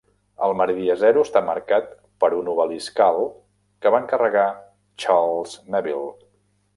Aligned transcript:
El 0.45 0.53
meridià 0.59 0.93
zero 1.01 1.25
està 1.27 1.41
marcat 1.49 1.91
per 2.23 2.29
un 2.37 2.49
obelisc 2.53 3.01
alt, 3.07 3.35
que 3.85 3.91
va 3.97 3.99
encarregar 4.05 4.47
Charles 5.05 5.55
Neville. 5.77 6.09